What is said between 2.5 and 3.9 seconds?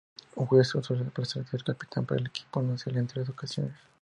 nacional en tres ocasiones.